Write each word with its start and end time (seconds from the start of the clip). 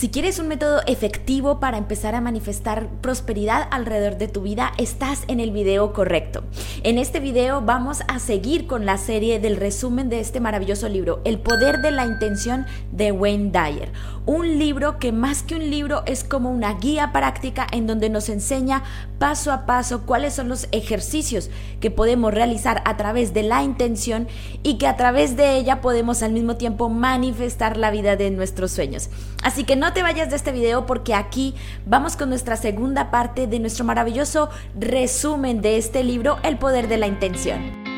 Si 0.00 0.08
quieres 0.08 0.38
un 0.38 0.48
método 0.48 0.80
efectivo 0.86 1.60
para 1.60 1.76
empezar 1.76 2.14
a 2.14 2.22
manifestar 2.22 2.88
prosperidad 3.02 3.68
alrededor 3.70 4.16
de 4.16 4.28
tu 4.28 4.40
vida, 4.40 4.72
estás 4.78 5.24
en 5.28 5.40
el 5.40 5.50
video 5.50 5.92
correcto. 5.92 6.42
En 6.84 6.96
este 6.96 7.20
video 7.20 7.60
vamos 7.60 7.98
a 8.08 8.18
seguir 8.18 8.66
con 8.66 8.86
la 8.86 8.96
serie 8.96 9.40
del 9.40 9.58
resumen 9.58 10.08
de 10.08 10.20
este 10.20 10.40
maravilloso 10.40 10.88
libro, 10.88 11.20
El 11.26 11.38
poder 11.38 11.82
de 11.82 11.90
la 11.90 12.06
intención 12.06 12.64
de 12.92 13.12
Wayne 13.12 13.50
Dyer. 13.50 13.92
Un 14.24 14.58
libro 14.58 14.98
que 14.98 15.12
más 15.12 15.42
que 15.42 15.56
un 15.56 15.68
libro 15.68 16.02
es 16.06 16.24
como 16.24 16.50
una 16.50 16.72
guía 16.74 17.12
práctica 17.12 17.66
en 17.70 17.86
donde 17.86 18.08
nos 18.08 18.30
enseña 18.30 18.82
paso 19.18 19.52
a 19.52 19.66
paso 19.66 20.06
cuáles 20.06 20.32
son 20.32 20.48
los 20.48 20.66
ejercicios 20.72 21.50
que 21.78 21.90
podemos 21.90 22.32
realizar 22.32 22.82
a 22.86 22.96
través 22.96 23.34
de 23.34 23.42
la 23.42 23.62
intención 23.62 24.28
y 24.62 24.78
que 24.78 24.86
a 24.86 24.96
través 24.96 25.36
de 25.36 25.56
ella 25.56 25.82
podemos 25.82 26.22
al 26.22 26.32
mismo 26.32 26.56
tiempo 26.56 26.88
manifestar 26.88 27.76
la 27.76 27.90
vida 27.90 28.16
de 28.16 28.30
nuestros 28.30 28.72
sueños. 28.72 29.10
Así 29.42 29.64
que 29.64 29.76
no 29.76 29.89
te 29.92 30.02
vayas 30.02 30.30
de 30.30 30.36
este 30.36 30.52
video 30.52 30.86
porque 30.86 31.14
aquí 31.14 31.54
vamos 31.86 32.16
con 32.16 32.28
nuestra 32.28 32.56
segunda 32.56 33.10
parte 33.10 33.46
de 33.46 33.58
nuestro 33.58 33.84
maravilloso 33.84 34.48
resumen 34.78 35.60
de 35.60 35.78
este 35.78 36.04
libro, 36.04 36.38
El 36.42 36.58
poder 36.58 36.88
de 36.88 36.98
la 36.98 37.06
intención. 37.06 37.89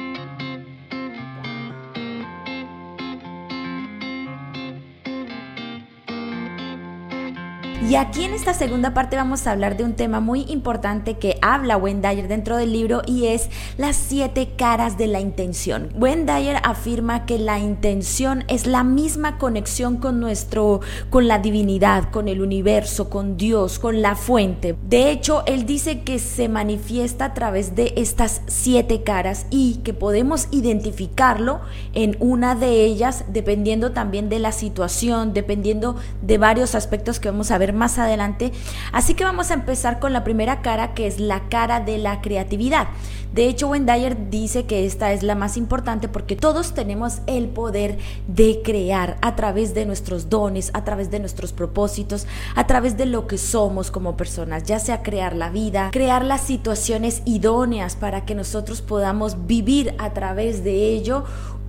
Y 7.92 7.96
aquí 7.96 8.24
en 8.24 8.32
esta 8.32 8.54
segunda 8.54 8.94
parte 8.94 9.16
vamos 9.16 9.46
a 9.46 9.50
hablar 9.50 9.76
de 9.76 9.84
un 9.84 9.92
tema 9.92 10.18
muy 10.18 10.46
importante 10.48 11.18
que 11.18 11.36
habla 11.42 11.76
Wendayer 11.76 12.26
dentro 12.26 12.56
del 12.56 12.72
libro 12.72 13.02
y 13.04 13.26
es 13.26 13.50
las 13.76 13.96
siete 13.96 14.48
caras 14.56 14.96
de 14.96 15.08
la 15.08 15.20
intención. 15.20 15.90
Wendayer 15.96 16.56
afirma 16.64 17.26
que 17.26 17.38
la 17.38 17.58
intención 17.58 18.44
es 18.48 18.66
la 18.66 18.82
misma 18.82 19.36
conexión 19.36 19.98
con 19.98 20.20
nuestro, 20.20 20.80
con 21.10 21.28
la 21.28 21.38
divinidad, 21.38 22.10
con 22.10 22.28
el 22.28 22.40
universo, 22.40 23.10
con 23.10 23.36
Dios, 23.36 23.78
con 23.78 24.00
la 24.00 24.16
fuente. 24.16 24.74
De 24.88 25.10
hecho, 25.10 25.42
él 25.44 25.66
dice 25.66 26.00
que 26.00 26.18
se 26.18 26.48
manifiesta 26.48 27.26
a 27.26 27.34
través 27.34 27.74
de 27.74 27.92
estas 27.98 28.40
siete 28.46 29.02
caras 29.02 29.44
y 29.50 29.80
que 29.84 29.92
podemos 29.92 30.48
identificarlo 30.50 31.60
en 31.92 32.16
una 32.20 32.54
de 32.54 32.86
ellas 32.86 33.26
dependiendo 33.28 33.92
también 33.92 34.30
de 34.30 34.38
la 34.38 34.52
situación, 34.52 35.34
dependiendo 35.34 35.96
de 36.22 36.38
varios 36.38 36.74
aspectos 36.74 37.20
que 37.20 37.28
vamos 37.28 37.50
a 37.50 37.58
ver 37.58 37.74
más 37.74 37.81
adelante. 37.98 38.52
Así 38.92 39.14
que 39.14 39.24
vamos 39.24 39.50
a 39.50 39.54
empezar 39.54 39.98
con 39.98 40.12
la 40.12 40.24
primera 40.24 40.62
cara, 40.62 40.94
que 40.94 41.06
es 41.06 41.20
la 41.20 41.48
cara 41.48 41.80
de 41.80 41.98
la 41.98 42.20
creatividad. 42.20 42.88
De 43.32 43.48
hecho, 43.48 43.68
Wendayer 43.68 44.28
dice 44.28 44.66
que 44.66 44.84
esta 44.84 45.12
es 45.12 45.22
la 45.22 45.34
más 45.34 45.56
importante 45.56 46.06
porque 46.06 46.36
todos 46.36 46.74
tenemos 46.74 47.22
el 47.26 47.48
poder 47.48 47.96
de 48.28 48.60
crear 48.62 49.16
a 49.22 49.36
través 49.36 49.72
de 49.72 49.86
nuestros 49.86 50.28
dones, 50.28 50.70
a 50.74 50.84
través 50.84 51.10
de 51.10 51.18
nuestros 51.18 51.54
propósitos, 51.54 52.26
a 52.54 52.66
través 52.66 52.98
de 52.98 53.06
lo 53.06 53.26
que 53.26 53.38
somos 53.38 53.90
como 53.90 54.18
personas, 54.18 54.64
ya 54.64 54.78
sea 54.78 55.02
crear 55.02 55.34
la 55.34 55.48
vida, 55.48 55.90
crear 55.92 56.24
las 56.24 56.42
situaciones 56.42 57.22
idóneas 57.24 57.96
para 57.96 58.26
que 58.26 58.34
nosotros 58.34 58.82
podamos 58.82 59.46
vivir 59.46 59.94
a 59.98 60.10
través 60.10 60.62
de 60.62 60.90
ello 60.90 61.24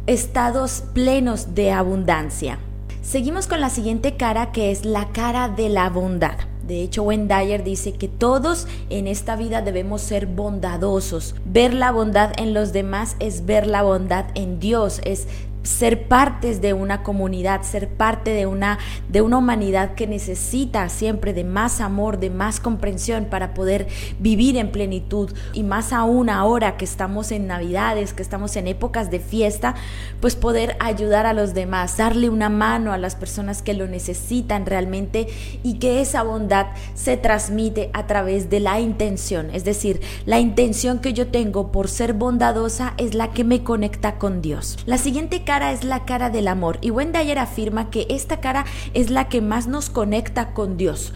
estados 0.06 0.84
plenos 0.94 1.56
de 1.56 1.72
abundancia. 1.72 2.60
Seguimos 3.04 3.48
con 3.48 3.60
la 3.60 3.70
siguiente 3.70 4.16
cara 4.16 4.54
que 4.54 4.72
es 4.72 4.86
la 4.86 5.10
cara 5.10 5.50
de 5.50 5.68
la 5.68 5.90
bondad. 5.90 6.38
De 6.66 6.82
hecho, 6.82 7.06
Dyer 7.06 7.62
dice 7.62 7.92
que 7.92 8.08
todos 8.08 8.66
en 8.90 9.08
esta 9.08 9.36
vida 9.36 9.62
debemos 9.62 10.02
ser 10.02 10.26
bondadosos. 10.26 11.36
Ver 11.44 11.74
la 11.74 11.92
bondad 11.92 12.32
en 12.38 12.54
los 12.54 12.72
demás 12.72 13.18
es 13.20 13.46
ver 13.46 13.68
la 13.68 13.84
bondad 13.84 14.28
en 14.36 14.62
Dios, 14.62 15.02
es 15.04 15.28
ser 15.64 16.08
partes 16.08 16.62
de 16.62 16.72
una 16.72 17.04
comunidad, 17.04 17.64
ser 17.64 17.90
parte 17.90 18.23
de 18.32 18.46
una, 18.46 18.80
de 19.10 19.22
una 19.22 19.38
humanidad 19.38 19.96
que 19.96 20.08
necesita 20.08 20.90
siempre 20.90 21.34
de 21.34 21.44
más 21.44 21.82
amor, 21.82 22.20
de 22.20 22.30
más 22.30 22.60
comprensión 22.60 23.26
para 23.26 23.54
poder 23.54 23.88
vivir 24.20 24.58
en 24.58 24.72
plenitud. 24.72 25.32
Y 25.54 25.64
más 25.64 25.94
aún 25.94 26.30
ahora 26.30 26.78
que 26.78 26.86
estamos 26.86 27.32
en 27.32 27.48
Navidades, 27.48 28.14
que 28.14 28.24
estamos 28.24 28.56
en 28.56 28.68
épocas 28.68 29.12
de 29.12 29.20
fiesta, 29.20 29.76
pues 30.22 30.36
poder 30.36 30.76
ayudar 30.80 31.26
a 31.26 31.34
los 31.34 31.54
demás, 31.54 31.98
darle 31.98 32.30
una 32.30 32.50
mano 32.50 32.94
a 32.94 32.98
las 32.98 33.16
personas 33.16 33.62
que 33.62 33.74
lo 33.74 33.88
necesitan 33.88 34.66
realmente 34.66 35.28
y 35.64 35.76
que 35.76 36.02
esa 36.02 36.24
bondad 36.24 36.68
se 36.94 37.18
transmite 37.18 37.90
a 37.94 38.08
través 38.08 38.50
de 38.50 38.60
la 38.60 38.80
intención. 38.80 39.50
Es 39.52 39.64
decir, 39.64 40.02
la 40.26 40.40
intención 40.40 41.00
que 41.00 41.14
yo 41.14 41.28
tengo 41.28 41.72
por 41.72 41.88
ser 41.88 42.14
bondadosa 42.14 42.94
es 42.98 43.14
la 43.14 43.32
que 43.32 43.44
me 43.44 43.64
conecta 43.64 44.18
con 44.18 44.42
Dios. 44.42 44.78
La 44.86 44.98
siguiente 44.98 45.44
cara 45.44 45.72
es 45.72 45.84
la 45.84 46.06
cara 46.06 46.30
del 46.30 46.48
amor 46.48 46.78
y 46.82 46.92
Wendayer 46.92 47.40
afirma 47.40 47.90
que 47.90 48.06
esta 48.16 48.40
cara 48.40 48.66
es 48.94 49.10
la 49.10 49.30
que 49.30 49.42
más 49.42 49.68
nos 49.68 49.90
conecta 49.90 50.54
con 50.54 50.78
Dios. 50.78 51.14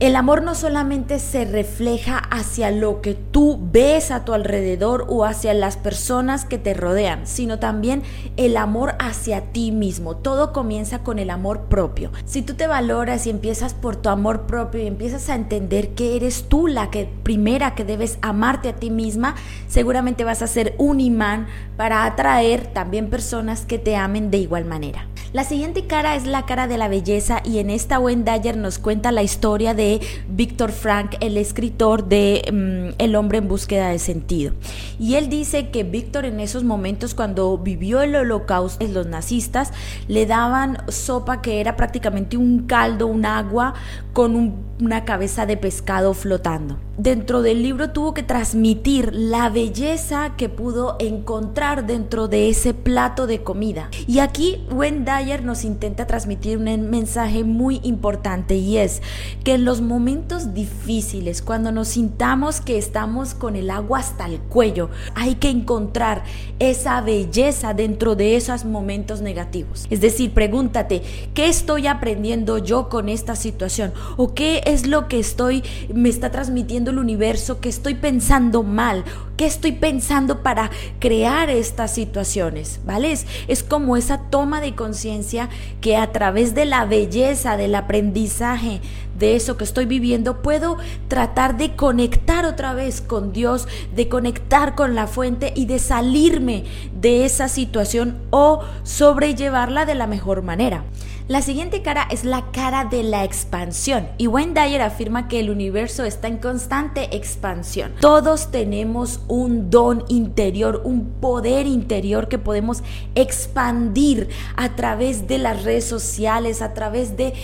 El 0.00 0.14
amor 0.14 0.44
no 0.44 0.54
solamente 0.54 1.18
se 1.18 1.44
refleja 1.44 2.18
hacia 2.18 2.70
lo 2.70 3.00
que 3.00 3.14
tú 3.14 3.58
ves 3.72 4.12
a 4.12 4.24
tu 4.24 4.32
alrededor 4.32 5.06
o 5.08 5.24
hacia 5.24 5.52
las 5.54 5.76
personas 5.76 6.44
que 6.44 6.56
te 6.56 6.72
rodean, 6.72 7.26
sino 7.26 7.58
también 7.58 8.04
el 8.36 8.56
amor 8.56 8.94
hacia 9.00 9.50
ti 9.50 9.72
mismo. 9.72 10.14
Todo 10.16 10.52
comienza 10.52 11.00
con 11.00 11.18
el 11.18 11.30
amor 11.30 11.62
propio. 11.62 12.12
Si 12.26 12.42
tú 12.42 12.54
te 12.54 12.68
valoras 12.68 13.26
y 13.26 13.30
empiezas 13.30 13.74
por 13.74 13.96
tu 13.96 14.08
amor 14.08 14.42
propio 14.42 14.80
y 14.80 14.86
empiezas 14.86 15.28
a 15.30 15.34
entender 15.34 15.88
que 15.94 16.14
eres 16.14 16.48
tú 16.48 16.68
la 16.68 16.92
que 16.92 17.10
primera 17.24 17.74
que 17.74 17.84
debes 17.84 18.20
amarte 18.22 18.68
a 18.68 18.76
ti 18.76 18.90
misma, 18.90 19.34
seguramente 19.66 20.22
vas 20.22 20.42
a 20.42 20.46
ser 20.46 20.76
un 20.78 21.00
imán 21.00 21.48
para 21.76 22.04
atraer 22.04 22.68
también 22.68 23.10
personas 23.10 23.66
que 23.66 23.80
te 23.80 23.96
amen 23.96 24.30
de 24.30 24.38
igual 24.38 24.64
manera. 24.64 25.08
La 25.34 25.44
siguiente 25.44 25.86
cara 25.86 26.16
es 26.16 26.26
la 26.26 26.46
cara 26.46 26.66
de 26.66 26.78
la 26.78 26.88
belleza 26.88 27.42
y 27.44 27.58
en 27.58 27.68
esta 27.68 27.98
Wendayer 27.98 28.56
nos 28.56 28.78
cuenta 28.78 29.12
la 29.12 29.22
historia 29.22 29.74
de 29.74 30.00
Víctor 30.26 30.72
Frank, 30.72 31.16
el 31.20 31.36
escritor 31.36 32.08
de 32.08 32.42
mm, 32.50 32.94
El 32.96 33.14
hombre 33.14 33.36
en 33.36 33.46
búsqueda 33.46 33.90
de 33.90 33.98
sentido. 33.98 34.54
Y 34.98 35.16
él 35.16 35.28
dice 35.28 35.68
que 35.68 35.84
Víctor 35.84 36.24
en 36.24 36.40
esos 36.40 36.64
momentos 36.64 37.14
cuando 37.14 37.58
vivió 37.58 38.00
el 38.00 38.16
holocausto, 38.16 38.86
los 38.86 39.06
nazistas 39.06 39.72
le 40.06 40.24
daban 40.24 40.78
sopa 40.88 41.42
que 41.42 41.60
era 41.60 41.76
prácticamente 41.76 42.38
un 42.38 42.66
caldo, 42.66 43.06
un 43.06 43.26
agua 43.26 43.74
con 44.14 44.34
una 44.80 45.04
cabeza 45.04 45.46
de 45.46 45.56
pescado 45.56 46.14
flotando. 46.14 46.78
Dentro 46.96 47.42
del 47.42 47.62
libro 47.62 47.90
tuvo 47.90 48.12
que 48.12 48.24
transmitir 48.24 49.14
la 49.14 49.50
belleza 49.50 50.34
que 50.36 50.48
pudo 50.48 50.96
encontrar 50.98 51.86
dentro 51.86 52.26
de 52.26 52.48
ese 52.48 52.74
plato 52.74 53.28
de 53.28 53.44
comida. 53.44 53.88
Y 54.08 54.18
aquí 54.18 54.64
Wendayer 54.72 55.44
nos 55.44 55.64
intenta 55.64 56.08
transmitir 56.08 56.58
un 56.58 56.90
mensaje 56.90 57.44
muy 57.44 57.80
importante 57.84 58.56
y 58.56 58.78
es 58.78 59.00
que 59.44 59.54
en 59.54 59.64
los 59.64 59.80
momentos 59.80 60.54
difíciles, 60.54 61.40
cuando 61.40 61.70
nos 61.70 61.86
sintamos 61.86 62.60
que 62.60 62.78
estamos 62.78 63.34
con 63.34 63.54
el 63.54 63.70
agua 63.70 64.00
hasta 64.00 64.26
el 64.26 64.40
cuello, 64.40 64.90
hay 65.14 65.36
que 65.36 65.50
encontrar 65.50 66.24
esa 66.58 67.00
belleza 67.00 67.74
dentro 67.74 68.16
de 68.16 68.34
esos 68.34 68.64
momentos 68.64 69.20
negativos. 69.20 69.86
Es 69.90 70.00
decir, 70.00 70.34
pregúntate, 70.34 71.02
¿qué 71.34 71.48
estoy 71.48 71.86
aprendiendo 71.86 72.58
yo 72.58 72.88
con 72.88 73.08
esta 73.08 73.36
situación? 73.36 73.92
¿O 74.16 74.34
qué 74.34 74.62
es 74.68 74.86
lo 74.86 75.08
que 75.08 75.18
estoy 75.18 75.64
me 75.92 76.08
está 76.08 76.30
transmitiendo 76.30 76.90
el 76.90 76.98
universo 76.98 77.60
que 77.60 77.68
estoy 77.68 77.94
pensando 77.94 78.62
mal? 78.62 79.04
¿Qué 79.36 79.46
estoy 79.46 79.72
pensando 79.72 80.42
para 80.42 80.70
crear 80.98 81.48
estas 81.48 81.94
situaciones? 81.94 82.80
¿Vale? 82.84 83.16
Es, 83.48 83.62
como 83.62 83.96
esa 83.96 84.18
toma 84.30 84.60
de 84.60 84.74
conciencia 84.74 85.48
que 85.80 85.96
a 85.96 86.12
través 86.12 86.54
de 86.54 86.64
la 86.64 86.84
belleza, 86.84 87.56
del 87.56 87.74
aprendizaje, 87.74 88.80
de 89.18 89.36
eso 89.36 89.56
que 89.56 89.64
estoy 89.64 89.86
viviendo, 89.86 90.42
puedo 90.42 90.78
tratar 91.08 91.56
de 91.56 91.76
conectar 91.76 92.44
otra 92.44 92.74
vez 92.74 93.00
con 93.00 93.32
Dios, 93.32 93.68
de 93.94 94.08
conectar 94.08 94.74
con 94.74 94.94
la 94.94 95.06
fuente 95.06 95.52
y 95.54 95.66
de 95.66 95.78
salirme 95.78 96.64
de 97.00 97.24
esa 97.24 97.48
situación 97.48 98.18
o 98.30 98.62
sobrellevarla 98.84 99.86
de 99.86 99.94
la 99.94 100.06
mejor 100.06 100.42
manera. 100.42 100.84
La 101.28 101.42
siguiente 101.42 101.82
cara 101.82 102.08
es 102.10 102.24
la 102.24 102.50
cara 102.52 102.86
de 102.86 103.02
la 103.02 103.22
expansión 103.22 104.08
y 104.16 104.28
Wayne 104.28 104.54
Dyer 104.54 104.80
afirma 104.80 105.28
que 105.28 105.40
el 105.40 105.50
universo 105.50 106.04
está 106.04 106.26
en 106.26 106.38
constante 106.38 107.14
expansión. 107.14 107.92
Todos 108.00 108.50
tenemos 108.50 109.20
un 109.28 109.68
don 109.68 110.04
interior, 110.08 110.80
un 110.84 111.04
poder 111.20 111.66
interior 111.66 112.28
que 112.28 112.38
podemos 112.38 112.82
expandir 113.14 114.30
a 114.56 114.74
través 114.74 115.28
de 115.28 115.36
las 115.36 115.64
redes 115.64 115.84
sociales, 115.84 116.62
a 116.62 116.72
través 116.72 117.18
de 117.18 117.34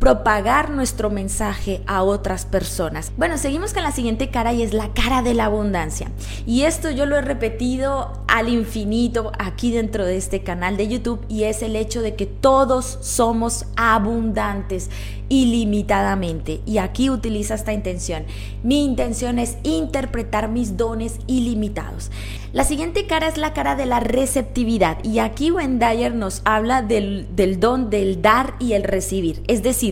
propagar 0.00 0.70
nuestro 0.70 1.10
mensaje 1.10 1.82
a 1.86 2.02
otras 2.02 2.46
personas. 2.46 3.12
Bueno, 3.18 3.36
seguimos 3.36 3.74
con 3.74 3.82
la 3.82 3.92
siguiente 3.92 4.30
cara 4.30 4.54
y 4.54 4.62
es 4.62 4.72
la 4.72 4.92
cara 4.94 5.20
de 5.22 5.34
la 5.34 5.44
abundancia. 5.44 6.10
Y 6.46 6.62
esto 6.62 6.90
yo 6.90 7.04
lo 7.04 7.16
he 7.16 7.20
repetido 7.20 8.24
al 8.26 8.48
infinito 8.48 9.30
aquí 9.38 9.70
dentro 9.70 10.06
de 10.06 10.16
este 10.16 10.42
canal 10.42 10.78
de 10.78 10.88
YouTube 10.88 11.20
y 11.28 11.44
es 11.44 11.62
el 11.62 11.76
hecho 11.76 12.00
de 12.00 12.14
que 12.14 12.26
todos 12.26 12.98
somos 13.02 13.66
abundantes 13.76 14.88
ilimitadamente. 15.28 16.60
Y 16.66 16.78
aquí 16.78 17.08
utiliza 17.08 17.54
esta 17.54 17.72
intención. 17.72 18.24
Mi 18.62 18.84
intención 18.84 19.38
es 19.38 19.58
interpretar 19.62 20.48
mis 20.48 20.76
dones 20.76 21.18
ilimitados. 21.26 22.10
La 22.52 22.64
siguiente 22.64 23.06
cara 23.06 23.28
es 23.28 23.36
la 23.36 23.52
cara 23.52 23.76
de 23.76 23.86
la 23.86 24.00
receptividad. 24.00 25.02
Y 25.04 25.20
aquí 25.20 25.52
Wendayer 25.52 26.14
nos 26.14 26.42
habla 26.44 26.82
del, 26.82 27.28
del 27.36 27.60
don 27.60 27.90
del 27.90 28.22
dar 28.22 28.54
y 28.58 28.72
el 28.72 28.82
recibir. 28.82 29.42
Es 29.46 29.62
decir, 29.62 29.89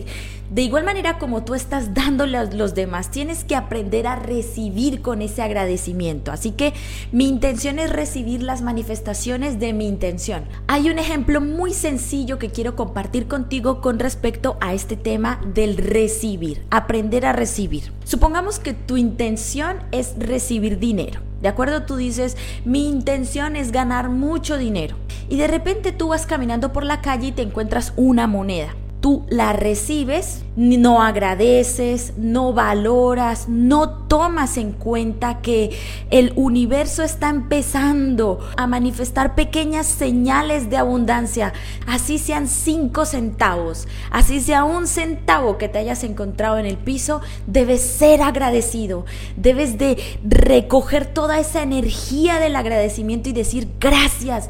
De 0.49 0.63
igual 0.63 0.83
manera 0.83 1.19
como 1.19 1.43
tú 1.43 1.53
estás 1.53 1.93
dándole 1.93 2.35
a 2.35 2.45
los 2.45 2.73
demás, 2.73 3.11
tienes 3.11 3.43
que 3.43 3.55
aprender 3.55 4.07
a 4.07 4.15
recibir 4.15 5.03
con 5.03 5.21
ese 5.21 5.43
agradecimiento. 5.43 6.31
Así 6.31 6.51
que 6.51 6.73
mi 7.11 7.27
intención 7.27 7.77
es 7.77 7.91
recibir 7.91 8.41
las 8.41 8.63
manifestaciones 8.63 9.59
de 9.59 9.73
mi 9.73 9.87
intención. 9.87 10.45
Hay 10.65 10.89
un 10.89 10.97
ejemplo 10.97 11.39
muy 11.39 11.75
sencillo 11.75 12.39
que 12.39 12.49
quiero 12.49 12.75
compartir 12.75 13.27
contigo 13.27 13.79
con 13.79 13.99
respecto 13.99 14.57
a 14.59 14.73
este 14.73 14.97
tema 14.97 15.39
del 15.53 15.77
recibir, 15.77 16.65
aprender 16.71 17.27
a 17.27 17.33
recibir. 17.33 17.91
Supongamos 18.03 18.57
que 18.57 18.73
tu 18.73 18.97
intención 18.97 19.77
es 19.91 20.15
recibir 20.17 20.79
dinero. 20.79 21.21
¿De 21.43 21.47
acuerdo? 21.47 21.83
Tú 21.83 21.95
dices, 21.95 22.37
mi 22.65 22.89
intención 22.89 23.55
es 23.55 23.71
ganar 23.71 24.09
mucho 24.09 24.57
dinero. 24.57 24.95
Y 25.29 25.37
de 25.37 25.47
repente 25.47 25.91
tú 25.91 26.07
vas 26.07 26.25
caminando 26.25 26.73
por 26.73 26.83
la 26.83 27.01
calle 27.01 27.27
y 27.27 27.31
te 27.33 27.43
encuentras 27.43 27.93
una 27.95 28.25
moneda 28.25 28.73
tú 29.01 29.25
la 29.29 29.53
recibes, 29.53 30.43
no 30.55 31.01
agradeces, 31.01 32.13
no 32.17 32.51
valoras, 32.51 33.47
no 33.47 33.89
tomas 33.89 34.57
en 34.57 34.73
cuenta 34.73 35.41
que 35.41 35.71
el 36.09 36.33
universo 36.35 37.03
está 37.03 37.29
empezando 37.29 38.39
a 38.57 38.67
manifestar 38.67 39.35
pequeñas 39.35 39.87
señales 39.87 40.69
de 40.69 40.77
abundancia, 40.77 41.53
así 41.87 42.17
sean 42.17 42.47
cinco 42.47 43.05
centavos, 43.05 43.87
así 44.11 44.41
sea 44.41 44.65
un 44.65 44.85
centavo 44.85 45.57
que 45.57 45.69
te 45.69 45.79
hayas 45.79 46.03
encontrado 46.03 46.57
en 46.57 46.65
el 46.65 46.77
piso, 46.77 47.21
debes 47.47 47.81
ser 47.81 48.21
agradecido, 48.21 49.05
debes 49.37 49.77
de 49.77 49.97
recoger 50.23 51.05
toda 51.05 51.39
esa 51.39 51.63
energía 51.63 52.39
del 52.39 52.57
agradecimiento 52.57 53.29
y 53.29 53.33
decir 53.33 53.69
gracias 53.79 54.49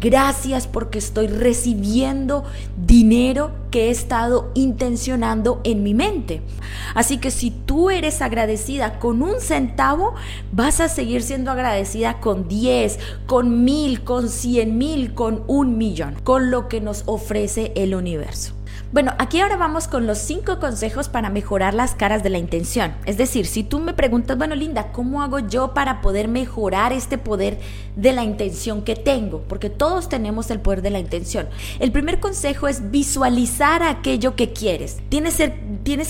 Gracias 0.00 0.66
porque 0.66 0.98
estoy 0.98 1.28
recibiendo 1.28 2.44
dinero 2.86 3.52
que 3.70 3.86
he 3.86 3.90
estado 3.90 4.50
intencionando 4.54 5.60
en 5.64 5.82
mi 5.82 5.94
mente. 5.94 6.42
Así 6.94 7.18
que 7.18 7.30
si 7.30 7.50
tú 7.50 7.90
eres 7.90 8.20
agradecida 8.20 8.98
con 8.98 9.22
un 9.22 9.40
centavo, 9.40 10.14
vas 10.52 10.80
a 10.80 10.88
seguir 10.88 11.22
siendo 11.22 11.50
agradecida 11.50 12.20
con 12.20 12.48
10, 12.48 12.98
con 13.26 13.64
mil, 13.64 14.04
con 14.04 14.28
cien 14.28 14.78
mil, 14.78 15.14
con 15.14 15.42
un 15.46 15.78
millón, 15.78 16.16
con 16.22 16.50
lo 16.50 16.68
que 16.68 16.80
nos 16.80 17.02
ofrece 17.06 17.72
el 17.74 17.94
universo. 17.94 18.57
Bueno, 18.90 19.12
aquí 19.18 19.38
ahora 19.40 19.58
vamos 19.58 19.86
con 19.86 20.06
los 20.06 20.16
cinco 20.16 20.58
consejos 20.60 21.10
para 21.10 21.28
mejorar 21.28 21.74
las 21.74 21.94
caras 21.94 22.22
de 22.22 22.30
la 22.30 22.38
intención. 22.38 22.94
Es 23.04 23.18
decir, 23.18 23.44
si 23.44 23.62
tú 23.62 23.80
me 23.80 23.92
preguntas, 23.92 24.38
bueno, 24.38 24.54
Linda, 24.54 24.92
¿cómo 24.92 25.22
hago 25.22 25.40
yo 25.40 25.74
para 25.74 26.00
poder 26.00 26.26
mejorar 26.26 26.94
este 26.94 27.18
poder 27.18 27.58
de 27.96 28.14
la 28.14 28.24
intención 28.24 28.80
que 28.80 28.96
tengo? 28.96 29.42
Porque 29.46 29.68
todos 29.68 30.08
tenemos 30.08 30.50
el 30.50 30.60
poder 30.60 30.80
de 30.80 30.88
la 30.88 31.00
intención. 31.00 31.48
El 31.80 31.92
primer 31.92 32.18
consejo 32.18 32.66
es 32.66 32.90
visualizar 32.90 33.82
aquello 33.82 34.36
que 34.36 34.54
quieres. 34.54 34.96
Tienes, 35.10 35.36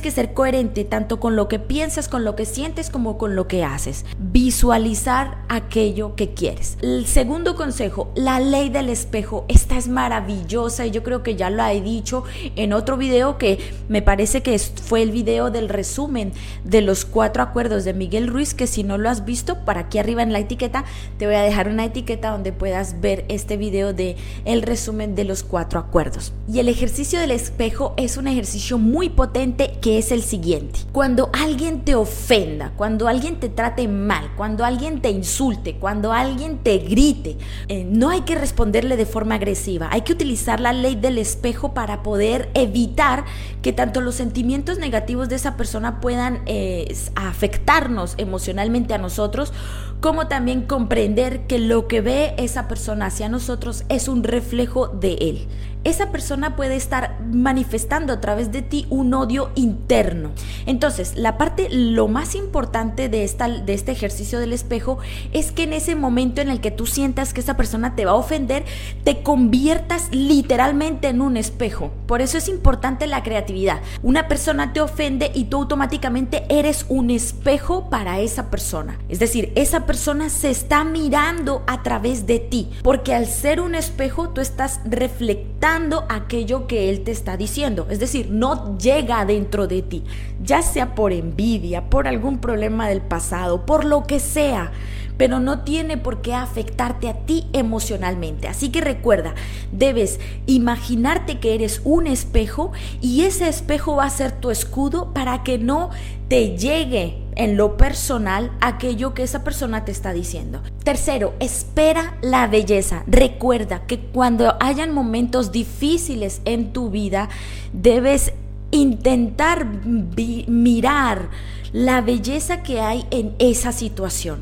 que 0.01 0.11
ser 0.13 0.33
coherente 0.33 0.85
tanto 0.85 1.19
con 1.19 1.35
lo 1.35 1.49
que 1.49 1.59
piensas, 1.59 2.07
con 2.07 2.25
lo 2.25 2.37
que 2.37 2.47
sientes, 2.47 2.91
como 2.91 3.19
con 3.19 3.35
lo 3.35 3.49
que 3.49 3.65
haces. 3.65 4.05
Visualizar 4.19 5.39
aquello 5.49 6.15
que 6.15 6.33
quieres. 6.33 6.79
El 6.81 7.07
segundo 7.07 7.57
consejo, 7.57 8.13
la 8.15 8.39
ley 8.39 8.69
del 8.69 8.89
espejo. 8.89 9.47
Esta 9.49 9.77
es 9.77 9.89
maravillosa 9.89 10.87
y 10.87 10.93
yo 10.93 11.03
creo 11.03 11.25
que 11.25 11.35
ya 11.35 11.51
lo 11.51 11.67
he 11.67 11.81
dicho 11.81 12.23
en 12.55 12.68
en 12.69 12.75
otro 12.75 12.99
video 12.99 13.39
que 13.39 13.59
me 13.89 14.03
parece 14.03 14.43
que 14.43 14.59
fue 14.59 15.01
el 15.01 15.11
video 15.11 15.51
del 15.51 15.71
resumen 15.71 16.33
de 16.65 16.83
los 16.83 17.07
cuatro 17.07 17.43
acuerdos 17.43 17.85
de 17.85 17.95
Miguel 17.95 18.27
Ruiz, 18.27 18.53
que 18.53 18.67
si 18.67 18.83
no 18.85 18.99
lo 18.99 19.09
has 19.09 19.25
visto, 19.25 19.65
para 19.65 19.81
aquí 19.81 19.99
arriba 19.99 20.23
en 20.23 20.35
la 20.35 20.41
etiqueta 20.41 20.85
te 21.17 21.25
voy 21.25 21.37
a 21.37 21.41
dejar 21.41 21.69
una 21.69 21.87
etiqueta 21.87 22.31
donde 22.31 22.53
puedas 22.53 23.01
ver 23.01 23.25
este 23.29 23.57
video 23.57 23.95
de 23.95 24.17
el 24.45 24.61
resumen 24.61 25.15
de 25.15 25.25
los 25.25 25.45
cuatro 25.45 25.81
acuerdos. 25.81 26.35
Y 26.47 26.59
el 26.59 26.69
ejercicio 26.69 27.19
del 27.19 27.31
espejo 27.31 27.95
es 27.97 28.19
un 28.19 28.29
ejercicio 28.29 28.77
muy 28.77 29.09
potente 29.09 29.79
que 29.81 29.97
es 29.97 30.13
el 30.13 30.23
siguiente. 30.23 30.81
Cuando 30.93 31.31
alguien 31.33 31.87
te 31.87 31.95
ofenda, 31.95 32.75
cuando 32.77 33.09
alguien 33.09 33.41
te 33.41 33.49
trate 33.49 33.89
mal, 33.89 34.31
cuando 34.37 34.67
alguien 34.67 35.01
te 35.01 35.09
insulte, 35.09 35.77
cuando 35.77 36.13
alguien 36.13 36.59
te 36.59 36.77
grite, 36.77 37.39
eh, 37.69 37.87
no 37.89 38.11
hay 38.11 38.23
que 38.23 38.35
responderle 38.35 38.99
de 38.99 39.07
forma 39.07 39.37
agresiva, 39.37 39.89
hay 39.91 40.03
que 40.03 40.13
utilizar 40.13 40.61
la 40.61 40.75
ley 40.75 40.97
del 40.97 41.17
espejo 41.17 41.73
para 41.73 42.03
poder 42.03 42.51
evitar 42.61 43.25
que 43.63 43.73
tanto 43.73 44.01
los 44.01 44.15
sentimientos 44.15 44.79
negativos 44.79 45.29
de 45.29 45.37
esa 45.37 45.57
persona 45.57 46.01
puedan 46.01 46.43
eh, 46.47 46.95
afectarnos 47.15 48.15
emocionalmente 48.19 48.95
a 48.95 48.99
nosotros, 48.99 49.53
como 50.01 50.29
también 50.29 50.63
comprender 50.63 51.47
que 51.47 51.59
lo 51.59 51.89
que 51.89 52.01
ve 52.01 52.35
esa 52.39 52.69
persona 52.69 53.07
hacia 53.07 53.29
nosotros 53.29 53.85
es 53.89 54.09
un 54.09 54.23
reflejo 54.23 54.89
de 54.89 55.15
él 55.15 55.49
esa 55.85 56.11
persona 56.11 56.57
puede 56.57 56.77
estar 56.77 57.19
manifestando 57.33 58.13
a 58.13 58.21
través 58.21 58.51
de 58.53 58.63
ti 58.63 58.87
un 58.91 59.15
odio 59.15 59.51
interno. 59.55 60.33
Entonces, 60.67 61.15
la 61.17 61.39
parte, 61.39 61.69
lo 61.71 62.09
más 62.09 62.35
importante 62.35 63.09
de, 63.09 63.25
esta, 63.25 63.49
de 63.49 63.75
este 63.75 63.93
ejercicio 63.93 64.41
del 64.41 64.53
espejo 64.53 64.99
es 65.33 65.53
que 65.53 65.63
en 65.63 65.73
ese 65.73 65.95
momento 65.95 66.41
en 66.41 66.49
el 66.49 66.61
que 66.61 66.71
tú 66.71 66.87
sientas 66.87 67.33
que 67.33 67.41
esa 67.41 67.57
persona 67.57 67.95
te 67.95 68.05
va 68.05 68.13
a 68.13 68.17
ofender, 68.17 68.65
te 69.05 69.23
conviertas 69.23 70.09
literalmente 70.11 71.09
en 71.09 71.21
un 71.21 71.37
espejo. 71.37 71.93
Por 72.07 72.23
eso 72.23 72.39
es 72.39 72.49
importante 72.49 73.07
la 73.07 73.23
creatividad. 73.23 73.81
Una 74.03 74.29
persona 74.29 74.73
te 74.73 74.81
ofende 74.81 75.31
y 75.35 75.45
tú 75.45 75.59
automáticamente 75.59 76.45
eres 76.49 76.87
un 76.89 77.11
espejo 77.11 77.89
para 77.89 78.21
esa 78.21 78.51
persona. 78.51 78.99
Es 79.09 79.19
decir, 79.19 79.53
esa 79.55 79.87
persona 79.87 80.29
se 80.29 80.51
está 80.51 80.85
mirando 80.85 81.63
a 81.67 81.83
través 81.83 82.27
de 82.27 82.39
ti, 82.39 82.71
porque 82.83 83.15
al 83.15 83.27
ser 83.27 83.61
un 83.61 83.75
espejo 83.75 84.31
tú 84.31 84.41
estás 84.41 84.81
reflectando 84.85 85.68
aquello 86.09 86.67
que 86.67 86.91
Él 86.91 87.01
te 87.05 87.11
está 87.11 87.37
diciendo. 87.37 87.87
Es 87.91 88.01
decir, 88.01 88.29
no 88.31 88.79
llega 88.79 89.25
dentro 89.25 89.67
de 89.67 89.83
ti, 89.83 90.05
ya 90.43 90.63
sea 90.63 90.95
por 90.95 91.13
envidia, 91.13 91.91
por 91.91 92.09
algún 92.09 92.39
problema 92.39 92.89
del 92.89 93.01
pasado, 93.01 93.67
por 93.67 93.85
lo 93.85 94.05
que 94.05 94.21
sea 94.21 94.73
pero 95.19 95.41
no 95.41 95.63
tiene 95.65 95.99
por 95.99 96.23
qué 96.23 96.33
afectarte 96.33 97.09
a 97.09 97.15
ti 97.27 97.47
emocionalmente. 97.53 98.47
Así 98.47 98.71
que 98.71 98.81
recuerda, 98.81 99.35
debes 99.73 100.21
imaginarte 100.47 101.41
que 101.41 101.57
eres 101.57 101.83
un 101.85 102.07
espejo 102.07 102.73
y 103.03 103.23
ese 103.23 103.49
espejo 103.49 103.97
va 103.97 104.05
a 104.05 104.11
ser 104.11 104.31
tu 104.31 104.51
escudo 104.51 105.13
para 105.13 105.43
que 105.43 105.59
no 105.59 105.91
te 106.29 106.57
llegue 106.57 107.19
en 107.39 107.57
lo 107.57 107.79
personal 107.79 108.51
aquello 108.61 109.15
que 109.15 109.23
esa 109.23 109.43
persona 109.43 109.87
te 109.87 109.93
está 109.93 110.13
diciendo. 110.13 110.61
Tercero, 110.85 111.35
espera 111.41 112.19
la 112.21 112.47
belleza. 112.47 113.05
Recuerda 113.07 113.87
que 113.87 114.01
cuando 114.01 114.57
hayan 114.61 114.93
momentos 114.93 115.51
difíciles 115.53 116.43
en 116.45 116.73
tu 116.73 116.91
vida, 116.91 117.31
debes 117.73 118.33
intentar 118.71 119.65
mirar 119.65 121.31
la 121.73 122.01
belleza 122.01 122.63
que 122.63 122.81
hay 122.81 123.07
en 123.11 123.35
esa 123.39 123.73
situación. 123.73 124.41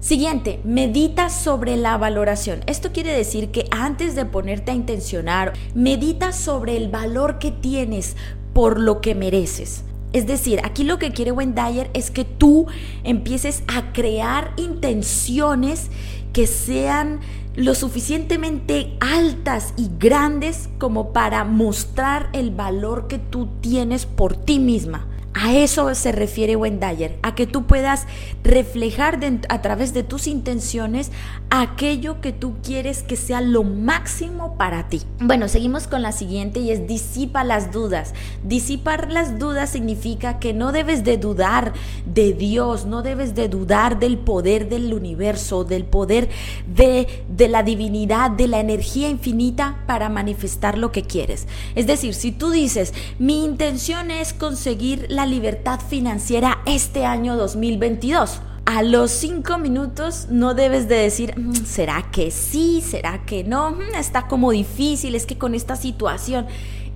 Siguiente, 0.00 0.60
medita 0.64 1.30
sobre 1.30 1.78
la 1.78 1.96
valoración. 1.96 2.60
Esto 2.66 2.92
quiere 2.92 3.12
decir 3.16 3.50
que 3.50 3.66
antes 3.70 4.14
de 4.14 4.26
ponerte 4.26 4.70
a 4.70 4.74
intencionar, 4.74 5.54
medita 5.74 6.32
sobre 6.32 6.76
el 6.76 6.90
valor 6.90 7.38
que 7.38 7.50
tienes 7.50 8.16
por 8.52 8.78
lo 8.78 9.00
que 9.00 9.14
mereces. 9.14 9.82
Es 10.14 10.28
decir, 10.28 10.60
aquí 10.62 10.84
lo 10.84 11.00
que 11.00 11.10
quiere 11.10 11.32
Wendayer 11.32 11.90
es 11.92 12.12
que 12.12 12.24
tú 12.24 12.68
empieces 13.02 13.64
a 13.66 13.92
crear 13.92 14.52
intenciones 14.56 15.90
que 16.32 16.46
sean 16.46 17.18
lo 17.56 17.74
suficientemente 17.74 18.96
altas 19.00 19.74
y 19.76 19.90
grandes 19.98 20.68
como 20.78 21.12
para 21.12 21.42
mostrar 21.42 22.30
el 22.32 22.52
valor 22.52 23.08
que 23.08 23.18
tú 23.18 23.48
tienes 23.60 24.06
por 24.06 24.36
ti 24.36 24.60
misma. 24.60 25.08
A 25.34 25.52
eso 25.52 25.92
se 25.96 26.12
refiere 26.12 26.54
Wendayer, 26.54 27.18
a 27.22 27.34
que 27.34 27.48
tú 27.48 27.66
puedas 27.66 28.06
reflejar 28.44 29.18
a 29.48 29.62
través 29.62 29.92
de 29.92 30.04
tus 30.04 30.28
intenciones 30.28 31.10
aquello 31.50 32.20
que 32.20 32.32
tú 32.32 32.54
quieres 32.62 33.02
que 33.02 33.16
sea 33.16 33.40
lo 33.40 33.64
máximo 33.64 34.56
para 34.56 34.88
ti. 34.88 35.02
Bueno, 35.18 35.48
seguimos 35.48 35.88
con 35.88 36.02
la 36.02 36.12
siguiente 36.12 36.60
y 36.60 36.70
es 36.70 36.86
disipa 36.86 37.42
las 37.42 37.72
dudas. 37.72 38.14
Disipar 38.44 39.10
las 39.10 39.38
dudas 39.38 39.70
significa 39.70 40.38
que 40.38 40.52
no 40.52 40.70
debes 40.70 41.02
de 41.02 41.18
dudar 41.18 41.72
de 42.06 42.32
Dios, 42.32 42.86
no 42.86 43.02
debes 43.02 43.34
de 43.34 43.48
dudar 43.48 43.98
del 43.98 44.18
poder 44.18 44.68
del 44.68 44.94
universo, 44.94 45.64
del 45.64 45.84
poder 45.84 46.28
de, 46.66 47.24
de 47.28 47.48
la 47.48 47.64
divinidad, 47.64 48.30
de 48.30 48.46
la 48.46 48.60
energía 48.60 49.08
infinita 49.08 49.82
para 49.86 50.08
manifestar 50.08 50.78
lo 50.78 50.92
que 50.92 51.02
quieres. 51.02 51.48
Es 51.74 51.88
decir, 51.88 52.14
si 52.14 52.30
tú 52.30 52.50
dices, 52.50 52.94
mi 53.18 53.44
intención 53.44 54.12
es 54.12 54.32
conseguir 54.32 55.06
la 55.08 55.23
libertad 55.26 55.80
financiera 55.80 56.60
este 56.66 57.04
año 57.04 57.36
2022. 57.36 58.40
A 58.66 58.82
los 58.82 59.10
cinco 59.10 59.58
minutos 59.58 60.28
no 60.30 60.54
debes 60.54 60.88
de 60.88 60.96
decir, 60.96 61.38
mm, 61.38 61.66
¿será 61.66 62.10
que 62.10 62.30
sí? 62.30 62.80
¿Será 62.80 63.24
que 63.24 63.44
no? 63.44 63.72
Mm, 63.72 63.94
está 63.98 64.26
como 64.26 64.50
difícil, 64.50 65.14
es 65.14 65.26
que 65.26 65.38
con 65.38 65.54
esta 65.54 65.76
situación... 65.76 66.46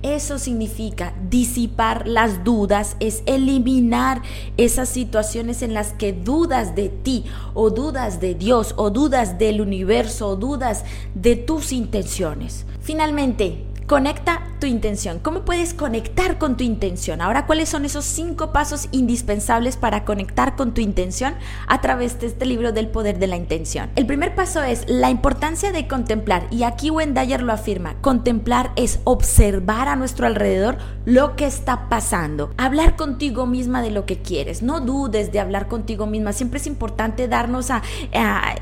Eso 0.01 0.39
significa 0.39 1.13
disipar 1.29 2.07
las 2.07 2.45
dudas, 2.45 2.95
es 3.01 3.21
eliminar 3.25 4.21
esas 4.55 4.87
situaciones 4.87 5.61
en 5.61 5.73
las 5.73 5.91
que 5.91 6.13
dudas 6.13 6.73
de 6.73 6.87
ti 6.87 7.25
o 7.53 7.69
dudas 7.69 8.21
de 8.21 8.33
Dios 8.33 8.73
o 8.77 8.91
dudas 8.91 9.37
del 9.37 9.59
universo 9.59 10.29
o 10.29 10.35
dudas 10.37 10.85
de 11.15 11.35
tus 11.35 11.73
intenciones. 11.73 12.65
Finalmente, 12.79 13.65
Conecta 13.89 14.43
tu 14.59 14.67
intención. 14.67 15.19
¿Cómo 15.19 15.45
puedes 15.45 15.73
conectar 15.73 16.37
con 16.37 16.57
tu 16.57 16.63
intención? 16.63 17.21
Ahora, 17.21 17.45
¿cuáles 17.45 17.69
son 17.69 17.85
esos 17.85 18.05
cinco 18.05 18.51
pasos 18.51 18.89
indispensables 18.91 19.77
para 19.77 20.05
conectar 20.05 20.55
con 20.55 20.73
tu 20.73 20.81
intención 20.81 21.35
a 21.67 21.81
través 21.81 22.19
de 22.19 22.27
este 22.27 22.45
libro 22.45 22.71
del 22.71 22.87
poder 22.87 23.19
de 23.19 23.27
la 23.27 23.37
intención? 23.37 23.89
El 23.95 24.05
primer 24.05 24.35
paso 24.35 24.61
es 24.61 24.83
la 24.87 25.09
importancia 25.09 25.71
de 25.71 25.87
contemplar. 25.87 26.47
Y 26.51 26.63
aquí 26.63 26.89
Wendayer 26.89 27.41
lo 27.41 27.53
afirma. 27.53 27.95
Contemplar 28.01 28.71
es 28.75 28.99
observar 29.03 29.87
a 29.87 29.95
nuestro 29.95 30.27
alrededor 30.27 30.77
lo 31.05 31.35
que 31.35 31.45
está 31.45 31.89
pasando. 31.89 32.51
Hablar 32.57 32.95
contigo 32.95 33.45
misma 33.45 33.81
de 33.81 33.91
lo 33.91 34.05
que 34.05 34.21
quieres. 34.21 34.61
No 34.61 34.81
dudes 34.81 35.31
de 35.31 35.39
hablar 35.39 35.67
contigo 35.67 36.05
misma. 36.05 36.33
Siempre 36.33 36.59
es 36.59 36.67
importante 36.67 37.27
darnos 37.27 37.71
a, 37.71 37.81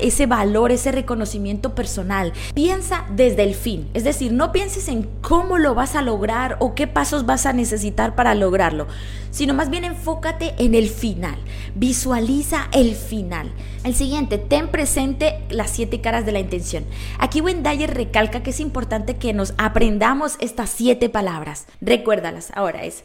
ese 0.00 0.26
valor, 0.26 0.72
ese 0.72 0.92
reconocimiento 0.92 1.74
personal. 1.74 2.32
Piensa 2.54 3.04
desde 3.14 3.42
el 3.42 3.54
fin. 3.54 3.88
Es 3.94 4.04
decir, 4.04 4.32
no 4.32 4.52
pienses 4.52 4.88
en 4.88 5.08
cómo 5.20 5.58
lo 5.58 5.74
vas 5.74 5.87
a 5.94 6.02
lograr 6.02 6.56
o 6.60 6.74
qué 6.74 6.86
pasos 6.86 7.26
vas 7.26 7.46
a 7.46 7.52
necesitar 7.52 8.14
para 8.14 8.34
lograrlo, 8.34 8.86
sino 9.30 9.54
más 9.54 9.70
bien 9.70 9.84
enfócate 9.84 10.54
en 10.58 10.74
el 10.74 10.88
final, 10.88 11.38
visualiza 11.74 12.68
el 12.72 12.94
final. 12.94 13.52
El 13.84 13.94
siguiente, 13.94 14.38
ten 14.38 14.70
presente 14.70 15.44
las 15.50 15.70
siete 15.70 16.00
caras 16.00 16.26
de 16.26 16.32
la 16.32 16.40
intención. 16.40 16.84
Aquí 17.18 17.40
Wendayer 17.40 17.92
recalca 17.92 18.42
que 18.42 18.50
es 18.50 18.60
importante 18.60 19.16
que 19.16 19.32
nos 19.32 19.54
aprendamos 19.58 20.36
estas 20.40 20.70
siete 20.70 21.08
palabras. 21.08 21.66
Recuérdalas, 21.80 22.52
ahora 22.54 22.84
es 22.84 23.04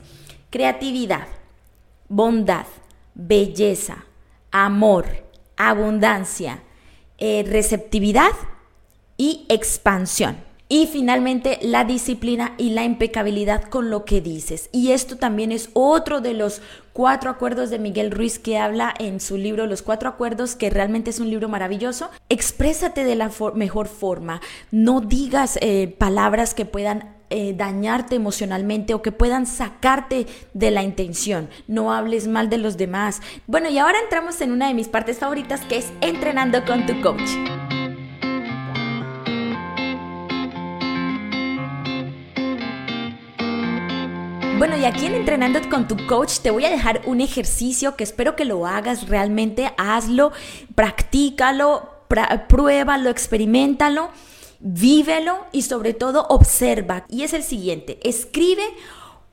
creatividad, 0.49 1.27
bondad, 2.09 2.65
belleza, 3.15 4.05
amor, 4.51 5.05
abundancia, 5.57 6.61
eh, 7.17 7.43
receptividad 7.47 8.31
y 9.17 9.45
expansión. 9.49 10.37
Y 10.73 10.87
finalmente 10.87 11.59
la 11.61 11.83
disciplina 11.83 12.55
y 12.57 12.71
la 12.71 12.83
impecabilidad 12.83 13.61
con 13.61 13.91
lo 13.91 14.05
que 14.05 14.21
dices. 14.21 14.69
Y 14.71 14.89
esto 14.89 15.17
también 15.17 15.51
es 15.51 15.69
otro 15.73 16.19
de 16.19 16.33
los 16.33 16.63
cuatro 16.93 17.29
acuerdos 17.29 17.69
de 17.69 17.77
Miguel 17.77 18.09
Ruiz 18.09 18.39
que 18.39 18.57
habla 18.57 18.91
en 18.97 19.19
su 19.19 19.37
libro 19.37 19.67
Los 19.67 19.83
cuatro 19.83 20.09
acuerdos, 20.09 20.55
que 20.55 20.71
realmente 20.71 21.11
es 21.11 21.19
un 21.19 21.29
libro 21.29 21.47
maravilloso. 21.47 22.09
Exprésate 22.27 23.03
de 23.03 23.15
la 23.15 23.29
mejor 23.53 23.87
forma. 23.87 24.41
No 24.71 24.99
digas 24.99 25.59
eh, 25.61 25.95
palabras 25.95 26.55
que 26.55 26.65
puedan 26.65 27.17
eh, 27.29 27.53
dañarte 27.55 28.15
emocionalmente 28.15 28.95
o 28.95 29.03
que 29.03 29.11
puedan 29.11 29.45
sacarte 29.45 30.25
de 30.55 30.71
la 30.71 30.81
intención. 30.81 31.49
No 31.67 31.93
hables 31.93 32.27
mal 32.27 32.49
de 32.49 32.57
los 32.57 32.77
demás. 32.77 33.21
Bueno, 33.45 33.69
y 33.69 33.77
ahora 33.77 33.99
entramos 34.03 34.41
en 34.41 34.51
una 34.51 34.69
de 34.69 34.73
mis 34.73 34.87
partes 34.87 35.19
favoritas 35.19 35.61
que 35.65 35.77
es 35.77 35.93
entrenando 36.01 36.65
con 36.65 36.87
tu 36.87 36.99
coach. 37.03 37.29
Bueno, 44.57 44.77
y 44.77 44.85
aquí 44.85 45.07
en 45.07 45.15
Entrenando 45.15 45.59
con 45.69 45.87
tu 45.87 45.97
coach 46.05 46.39
te 46.39 46.51
voy 46.51 46.65
a 46.65 46.69
dejar 46.69 47.01
un 47.05 47.21
ejercicio 47.21 47.95
que 47.95 48.03
espero 48.03 48.35
que 48.35 48.45
lo 48.45 48.67
hagas 48.67 49.09
realmente, 49.09 49.73
hazlo, 49.77 50.31
practícalo, 50.75 51.89
pruébalo, 52.47 53.09
experimentalo, 53.09 54.09
vívelo 54.59 55.47
y 55.51 55.63
sobre 55.63 55.93
todo 55.93 56.27
observa. 56.29 57.05
Y 57.09 57.23
es 57.23 57.33
el 57.33 57.43
siguiente, 57.43 57.99
escribe 58.03 58.63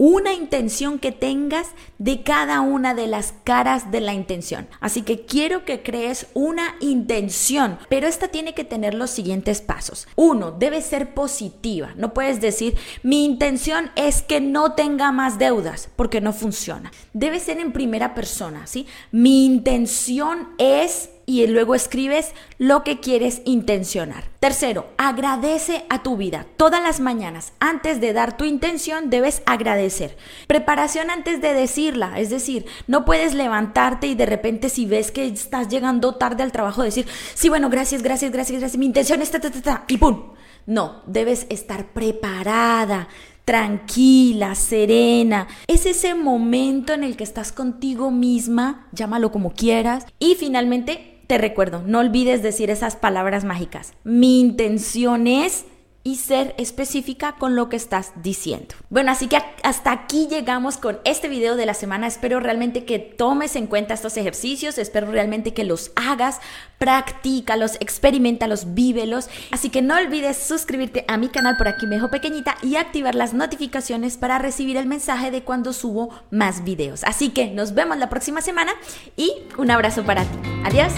una 0.01 0.33
intención 0.33 0.99
que 0.99 1.13
tengas 1.13 1.67
de 1.99 2.23
cada 2.23 2.63
una 2.63 2.95
de 2.95 3.07
las 3.07 3.35
caras 3.45 3.91
de 3.91 4.01
la 4.01 4.15
intención. 4.15 4.67
Así 4.81 5.03
que 5.03 5.27
quiero 5.27 5.67
que 5.67 5.83
crees 5.83 6.27
una 6.33 6.75
intención, 6.81 7.79
pero 7.91 8.07
esta 8.07 8.29
tiene 8.29 8.55
que 8.55 8.65
tener 8.65 8.95
los 8.95 9.11
siguientes 9.11 9.61
pasos. 9.61 10.09
Uno, 10.17 10.53
debe 10.53 10.81
ser 10.81 11.13
positiva. 11.13 11.93
No 11.97 12.15
puedes 12.15 12.41
decir, 12.41 12.79
mi 13.03 13.27
intención 13.27 13.91
es 13.95 14.23
que 14.23 14.41
no 14.41 14.73
tenga 14.73 15.13
más 15.13 15.39
deudas, 15.39 15.91
porque 15.97 16.23
no 16.23 16.33
funciona. 16.33 16.91
Debe 17.13 17.39
ser 17.39 17.59
en 17.59 17.71
primera 17.71 18.15
persona, 18.15 18.67
¿sí? 18.67 18.87
Mi 19.13 19.45
intención 19.45 20.49
es 20.57 21.11
y 21.31 21.47
luego 21.47 21.77
escribes 21.77 22.33
lo 22.59 22.83
que 22.83 22.99
quieres 22.99 23.41
intencionar. 23.45 24.25
Tercero, 24.41 24.89
agradece 24.99 25.85
a 25.89 26.03
tu 26.03 26.17
vida. 26.17 26.45
Todas 26.57 26.83
las 26.83 26.99
mañanas, 26.99 27.53
antes 27.61 28.01
de 28.01 28.13
dar 28.13 28.37
tu 28.37 28.45
intención, 28.45 29.11
debes 29.11 29.43
agradecer. 29.47 30.17
Preparación 30.49 31.09
antes 31.09 31.41
de 31.41 31.55
decirla, 31.55 32.19
es 32.19 32.31
decir, 32.31 32.67
no 32.89 33.05
puedes 33.05 33.35
levantarte 33.35 34.09
y 34.09 34.17
de 34.17 34.27
repente 34.27 34.71
si 34.71 34.87
ves 34.87 35.13
que 35.13 35.25
estás 35.27 35.69
llegando 35.69 36.17
tarde 36.17 36.43
al 36.43 36.51
trabajo 36.51 36.83
decir, 36.83 37.07
sí, 37.35 37.49
bueno, 37.49 37.71
gracias, 37.71 38.03
gracias, 38.03 38.33
gracias, 38.33 38.59
gracias, 38.59 38.79
mi 38.79 38.87
intención 38.87 39.23
es 39.23 39.31
ta, 39.31 39.39
ta, 39.39 39.53
ta, 39.53 39.63
ta, 39.63 39.85
y 39.87 39.99
¡pum! 39.99 40.33
No, 40.67 41.03
debes 41.07 41.47
estar 41.49 41.93
preparada, 41.93 43.09
tranquila, 43.45 44.55
serena. 44.55 45.49
Es 45.67 45.87
ese 45.87 46.15
momento 46.15 46.93
en 46.93 47.05
el 47.05 47.17
que 47.17 47.25
estás 47.25 47.53
contigo 47.53 48.11
misma, 48.11 48.89
llámalo 48.93 49.33
como 49.33 49.53
quieras, 49.53 50.07
y 50.19 50.35
finalmente 50.37 51.20
te 51.31 51.39
recuerdo, 51.39 51.85
no 51.87 52.01
olvides 52.01 52.43
decir 52.43 52.71
esas 52.71 52.97
palabras 52.97 53.45
mágicas. 53.45 53.93
Mi 54.03 54.41
intención 54.41 55.29
es 55.29 55.65
y 56.03 56.17
ser 56.17 56.55
específica 56.57 57.37
con 57.37 57.57
lo 57.57 57.69
que 57.69 57.77
estás 57.77 58.13
diciendo. 58.23 58.75
Bueno, 58.89 59.13
así 59.13 59.27
que 59.27 59.39
hasta 59.63 59.93
aquí 59.93 60.29
llegamos 60.31 60.79
con 60.79 60.99
este 61.05 61.29
video 61.29 61.57
de 61.57 61.67
la 61.67 61.75
semana. 61.75 62.07
Espero 62.07 62.41
realmente 62.41 62.85
que 62.85 62.99
tomes 62.99 63.55
en 63.55 63.67
cuenta 63.67 63.95
estos 63.95 64.17
ejercicios, 64.17 64.79
espero 64.79 65.11
realmente 65.11 65.53
que 65.53 65.65
los 65.65 65.93
hagas, 65.97 66.41
practícalos, 66.79 67.77
experimentalos, 67.81 68.75
vívelos. 68.75 69.29
Así 69.51 69.69
que 69.69 69.83
no 69.83 69.97
olvides 69.97 70.39
suscribirte 70.39 71.05
a 71.07 71.19
mi 71.19 71.29
canal 71.29 71.57
por 71.59 71.69
aquí 71.69 71.87
mejor 71.87 72.11
pequeñita 72.11 72.57
y 72.63 72.77
activar 72.77 73.15
las 73.15 73.35
notificaciones 73.35 74.17
para 74.17 74.39
recibir 74.39 74.79
el 74.79 74.87
mensaje 74.87 75.31
de 75.31 75.43
cuando 75.43 75.73
subo 75.73 76.11
más 76.31 76.65
videos. 76.65 77.05
Así 77.05 77.31
que 77.31 77.51
nos 77.51 77.75
vemos 77.75 77.99
la 77.99 78.09
próxima 78.09 78.41
semana 78.41 78.73
y 79.17 79.33
un 79.59 79.71
abrazo 79.71 80.03
para 80.05 80.23
ti. 80.25 80.39
Adiós. 80.65 80.93